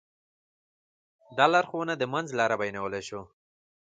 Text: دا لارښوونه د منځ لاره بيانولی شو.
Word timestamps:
دا 1.37 1.45
لارښوونه 1.53 1.93
د 1.97 2.03
منځ 2.13 2.27
لاره 2.39 2.55
بيانولی 2.61 3.01
شو. 3.07 3.21